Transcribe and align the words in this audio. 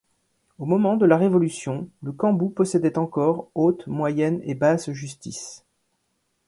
Au 0.57 0.65
moment 0.65 0.97
de 0.97 1.05
la 1.05 1.15
Révolution, 1.15 1.87
Le 2.01 2.11
Cambout 2.11 2.49
possédait 2.49 2.97
encore, 2.97 3.51
haute, 3.53 3.85
moyenne 3.85 4.41
et 4.45 4.55
basse 4.55 4.89
justice. 4.91 5.63